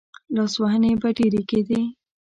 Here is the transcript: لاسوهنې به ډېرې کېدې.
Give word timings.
لاسوهنې 0.35 0.91
به 1.01 1.09
ډېرې 1.17 1.41
کېدې. 1.49 1.81